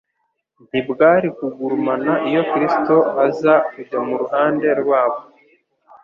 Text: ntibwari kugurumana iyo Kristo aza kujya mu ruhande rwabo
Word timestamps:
ntibwari 0.69 1.27
kugurumana 1.37 2.13
iyo 2.29 2.43
Kristo 2.51 2.95
aza 3.25 3.53
kujya 3.71 3.99
mu 4.07 4.15
ruhande 4.21 4.67
rwabo 4.81 5.19